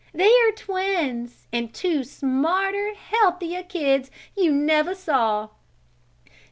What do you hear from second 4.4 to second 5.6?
never saw.